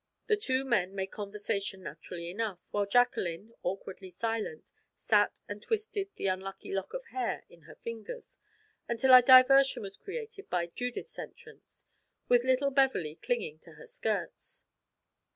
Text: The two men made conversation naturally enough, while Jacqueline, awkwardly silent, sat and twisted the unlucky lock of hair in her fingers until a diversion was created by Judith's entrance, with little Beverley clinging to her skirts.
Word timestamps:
The 0.25 0.35
two 0.35 0.65
men 0.65 0.95
made 0.95 1.11
conversation 1.11 1.83
naturally 1.83 2.31
enough, 2.31 2.57
while 2.71 2.87
Jacqueline, 2.87 3.53
awkwardly 3.61 4.09
silent, 4.09 4.71
sat 4.95 5.39
and 5.47 5.61
twisted 5.61 6.09
the 6.15 6.25
unlucky 6.25 6.73
lock 6.73 6.95
of 6.95 7.05
hair 7.11 7.43
in 7.49 7.61
her 7.69 7.75
fingers 7.75 8.39
until 8.89 9.13
a 9.13 9.21
diversion 9.21 9.83
was 9.83 9.97
created 9.97 10.49
by 10.49 10.65
Judith's 10.65 11.19
entrance, 11.19 11.85
with 12.27 12.43
little 12.43 12.71
Beverley 12.71 13.15
clinging 13.17 13.59
to 13.59 13.73
her 13.73 13.85
skirts. 13.85 14.65